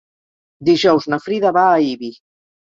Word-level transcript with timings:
Dijous 0.69 1.07
na 1.15 1.19
Frida 1.27 1.53
va 1.59 1.67
a 1.75 1.77
Ibi. 1.91 2.11